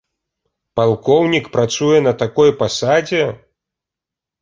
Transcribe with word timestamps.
Палкоўнік 0.79 1.45
працуе 1.57 1.99
на 2.09 2.17
такой 2.25 2.57
пасадзе! 2.65 3.25